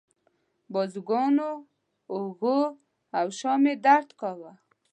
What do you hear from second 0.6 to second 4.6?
بازوګانو، اوږو او شا مې درد کاوه.